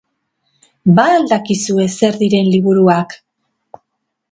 Ba 0.99 1.05
al 1.17 1.25
dakizue 1.33 1.85
zer 1.99 2.13
diren 2.23 2.51
liburuak? 2.55 3.09